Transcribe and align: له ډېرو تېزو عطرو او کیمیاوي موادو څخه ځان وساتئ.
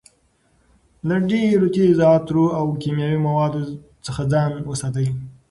له 1.07 1.15
ډېرو 1.29 1.67
تېزو 1.75 2.01
عطرو 2.13 2.45
او 2.59 2.65
کیمیاوي 2.81 3.19
موادو 3.27 3.61
څخه 4.05 4.21
ځان 4.31 4.51
وساتئ. 4.69 5.07